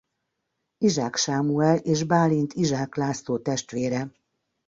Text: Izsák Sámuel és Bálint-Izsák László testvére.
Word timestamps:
Izsák 0.77 1.15
Sámuel 1.15 1.77
és 1.77 2.03
Bálint-Izsák 2.03 2.95
László 2.95 3.37
testvére. 3.37 4.11